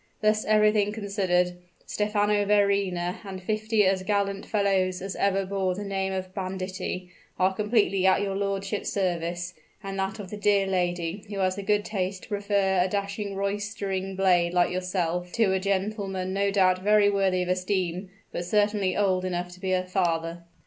[0.23, 6.11] Thus, everything considered, Stephano Verrina and fifty as gallant fellows as ever bore the name
[6.11, 9.53] of banditti, are completely at your lordship's service,
[9.83, 13.35] and that of the dear lady who has the good taste to prefer a dashing
[13.35, 18.97] roistering blade like yourself, to a gentleman no doubt very worthy of esteem, but certainly
[18.97, 20.43] old enough to be her father."